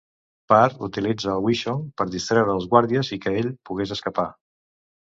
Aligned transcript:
Par 0.53 0.69
utilitza 0.87 1.29
el 1.35 1.45
Wishsong 1.49 1.85
per 2.01 2.09
distreure 2.17 2.57
els 2.61 2.69
guàrdies 2.73 3.17
i 3.19 3.23
que 3.27 3.39
ell 3.45 3.55
pogués 3.71 3.97
escapar. 3.99 4.29